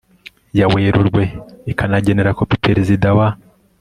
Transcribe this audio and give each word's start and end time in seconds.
ya 0.59 0.65
Werurwe 0.73 1.23
ikagenera 1.71 2.35
kopi 2.37 2.55
Perezida 2.65 3.07
wa 3.17 3.27